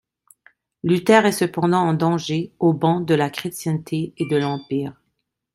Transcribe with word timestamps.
Luther 0.81 1.27
est 1.27 1.31
cependant 1.31 1.83
en 1.83 1.93
danger, 1.93 2.51
au 2.57 2.73
ban 2.73 3.01
de 3.01 3.13
la 3.13 3.29
chrétienté 3.29 4.15
et 4.17 4.25
de 4.25 4.35
l'Empire. 4.35 4.99